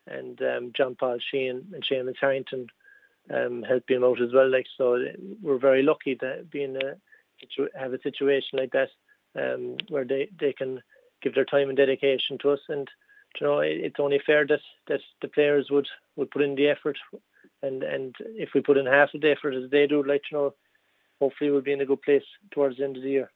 and 0.07 0.41
um, 0.43 0.73
John 0.77 0.97
Paul 0.99 1.19
Sheehan 1.31 1.67
and 1.73 1.85
Seamus 1.85 2.17
Harrington 2.21 2.67
um, 3.33 3.63
help 3.63 3.89
him 3.89 4.05
out 4.05 4.21
as 4.21 4.33
well. 4.33 4.51
Like 4.51 4.67
so, 4.77 5.05
we're 5.43 5.59
very 5.59 5.83
lucky 5.83 6.15
to 6.17 6.45
be 6.51 6.65
in 6.65 6.77
a 6.77 6.95
have 7.79 7.93
a 7.93 8.01
situation 8.03 8.59
like 8.59 8.73
that 8.73 8.89
um, 9.39 9.77
where 9.89 10.05
they, 10.05 10.29
they 10.41 10.53
can 10.53 10.81
give 11.23 11.35
their 11.35 11.45
time 11.45 11.69
and 11.69 11.77
dedication 11.77 12.39
to 12.39 12.51
us. 12.51 12.61
And 12.69 12.89
you 13.41 13.47
know, 13.47 13.61
it's 13.61 14.01
only 14.01 14.21
fair 14.25 14.47
that 14.47 14.61
that 14.89 15.01
the 15.23 15.29
players 15.29 15.69
would 15.71 15.89
would 16.17 16.31
put 16.31 16.43
in 16.43 16.55
the 16.55 16.69
effort. 16.69 16.97
And 17.63 17.83
and 17.83 18.15
if 18.21 18.51
we 18.55 18.61
put 18.61 18.77
in 18.77 18.87
half 18.87 19.15
of 19.15 19.21
the 19.21 19.33
effort 19.33 19.55
as 19.55 19.71
they 19.71 19.87
do, 19.87 20.03
like 20.03 20.23
you 20.31 20.39
know, 20.39 20.55
hopefully 21.21 21.51
we'll 21.51 21.63
be 21.63 21.73
in 21.73 21.81
a 21.81 21.87
good 21.87 22.03
place 22.03 22.23
towards 22.51 22.79
the 22.79 22.85
end 22.85 22.97
of 22.97 23.03
the 23.03 23.11
year. 23.11 23.31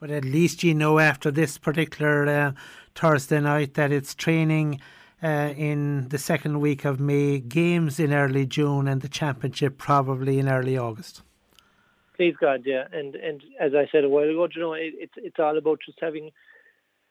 But 0.00 0.10
at 0.10 0.24
least 0.24 0.64
you 0.64 0.74
know 0.74 0.98
after 0.98 1.30
this 1.30 1.58
particular 1.58 2.26
uh, 2.26 2.52
Thursday 2.94 3.40
night 3.40 3.74
that 3.74 3.92
it's 3.92 4.14
training 4.14 4.80
uh, 5.22 5.54
in 5.56 6.08
the 6.08 6.18
second 6.18 6.60
week 6.60 6.84
of 6.84 6.98
May, 6.98 7.38
games 7.38 8.00
in 8.00 8.12
early 8.12 8.44
June, 8.44 8.88
and 8.88 9.00
the 9.00 9.08
championship 9.08 9.78
probably 9.78 10.40
in 10.40 10.48
early 10.48 10.76
August. 10.76 11.22
Please 12.16 12.34
God, 12.40 12.62
yeah, 12.66 12.88
and 12.92 13.14
and 13.14 13.42
as 13.60 13.72
I 13.74 13.88
said 13.92 14.04
a 14.04 14.08
while 14.08 14.28
ago, 14.28 14.48
you 14.54 14.60
know, 14.60 14.72
it, 14.74 14.94
it's 14.98 15.14
it's 15.16 15.38
all 15.38 15.56
about 15.56 15.78
just 15.86 15.98
having 16.00 16.30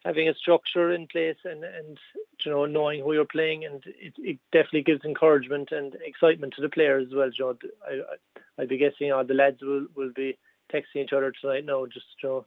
having 0.06 0.28
a 0.28 0.36
structure 0.36 0.92
in 0.92 1.08
place 1.08 1.38
and 1.44 1.64
and 1.64 1.98
you 2.44 2.52
know 2.52 2.66
knowing 2.66 3.02
who 3.02 3.14
you're 3.14 3.26
playing, 3.26 3.66
and 3.66 3.84
it, 3.86 4.14
it 4.18 4.40
definitely 4.52 4.84
gives 4.84 5.06
encouragement 5.06 5.72
and 5.72 5.96
excitement 6.04 6.54
to 6.56 6.62
the 6.62 6.70
players 6.70 7.08
as 7.08 7.14
well. 7.14 7.30
You 7.34 7.46
know, 7.46 7.58
I, 7.88 8.62
I'd 8.62 8.70
be 8.70 8.78
guessing 8.78 9.12
all 9.12 9.26
the 9.26 9.34
lads 9.34 9.62
will 9.62 9.88
will 9.96 10.12
be 10.16 10.38
texting 10.74 11.04
each 11.04 11.14
other 11.14 11.32
tonight 11.32 11.66
now, 11.66 11.86
just 11.86 12.06
you 12.24 12.30
know, 12.30 12.46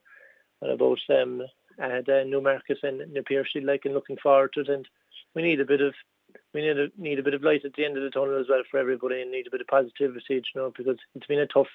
about 0.73 0.99
um 1.11 1.43
uh, 1.83 2.03
the 2.07 2.25
Newmarket 2.27 2.79
and 2.83 2.99
New 3.13 3.45
like 3.63 3.85
and 3.85 3.95
looking 3.95 4.17
forward 4.17 4.53
to 4.55 4.61
it 4.61 4.69
and 4.69 4.87
we 5.35 5.43
need 5.43 5.61
a 5.61 5.65
bit 5.65 5.81
of 5.81 5.95
we 6.53 6.63
need 6.63 6.79
a 6.79 6.89
need 6.97 7.19
a 7.19 7.23
bit 7.23 7.35
of 7.35 7.43
light 7.43 7.65
at 7.65 7.75
the 7.75 7.85
end 7.85 7.97
of 7.97 8.03
the 8.03 8.11
tunnel 8.11 8.41
as 8.41 8.47
well 8.49 8.63
for 8.71 8.79
everybody, 8.79 9.21
and 9.21 9.31
need 9.31 9.47
a 9.47 9.51
bit 9.51 9.61
of 9.61 9.67
positivity, 9.67 10.35
you 10.35 10.43
know, 10.55 10.73
because 10.77 10.97
it's 11.15 11.27
been 11.27 11.41
a 11.41 11.47
tough 11.47 11.69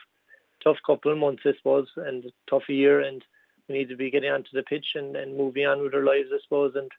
tough 0.64 0.78
couple 0.86 1.12
of 1.12 1.18
months, 1.18 1.44
I 1.46 1.54
suppose, 1.58 1.88
and 1.96 2.26
a 2.26 2.32
tough 2.50 2.68
year, 2.68 3.00
and 3.02 3.24
we 3.70 3.78
need 3.78 3.90
to 3.90 3.96
be 3.96 4.10
getting 4.10 4.32
onto 4.32 4.50
the 4.54 4.64
pitch 4.64 4.88
and, 4.96 5.16
and 5.16 5.38
moving 5.38 5.66
on 5.66 5.82
with 5.82 5.94
our 5.94 6.04
lives, 6.04 6.30
I 6.34 6.40
suppose, 6.44 6.74
and 6.76 6.92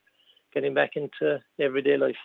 getting 0.55 0.73
back 0.73 0.91
into 0.97 1.41
everyday 1.59 1.97
life. 1.97 2.17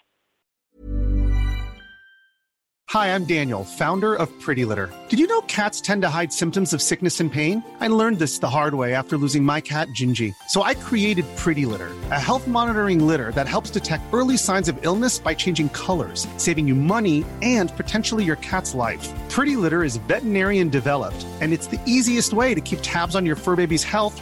Hi, 2.89 3.13
I'm 3.13 3.25
Daniel, 3.25 3.65
founder 3.65 4.15
of 4.15 4.29
Pretty 4.39 4.63
Litter. 4.63 4.89
Did 5.09 5.19
you 5.19 5.27
know 5.27 5.41
cats 5.41 5.81
tend 5.81 6.03
to 6.03 6.09
hide 6.09 6.31
symptoms 6.31 6.71
of 6.71 6.81
sickness 6.81 7.19
and 7.19 7.29
pain? 7.29 7.61
I 7.79 7.87
learned 7.87 8.19
this 8.19 8.37
the 8.39 8.49
hard 8.49 8.75
way 8.75 8.93
after 8.93 9.17
losing 9.17 9.43
my 9.43 9.59
cat, 9.59 9.87
Gingy. 9.89 10.33
So 10.49 10.61
I 10.63 10.75
created 10.75 11.25
Pretty 11.35 11.65
Litter, 11.65 11.89
a 12.11 12.19
health 12.19 12.47
monitoring 12.47 13.05
litter 13.05 13.31
that 13.31 13.49
helps 13.49 13.71
detect 13.71 14.03
early 14.13 14.37
signs 14.37 14.69
of 14.69 14.77
illness 14.85 15.17
by 15.19 15.33
changing 15.33 15.69
colors, 15.69 16.27
saving 16.37 16.67
you 16.67 16.75
money 16.75 17.25
and 17.41 17.75
potentially 17.75 18.23
your 18.23 18.37
cat's 18.37 18.75
life. 18.75 19.11
Pretty 19.29 19.57
Litter 19.57 19.83
is 19.83 19.97
veterinarian 19.97 20.69
developed, 20.69 21.25
and 21.41 21.51
it's 21.51 21.67
the 21.67 21.81
easiest 21.87 22.33
way 22.33 22.53
to 22.53 22.61
keep 22.61 22.79
tabs 22.81 23.15
on 23.15 23.25
your 23.25 23.35
fur 23.35 23.55
baby's 23.55 23.83
health 23.83 24.21